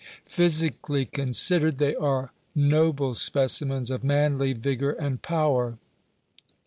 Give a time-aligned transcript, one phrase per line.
[0.25, 5.77] Physically considered, they are noble specimens of manly vigor and power.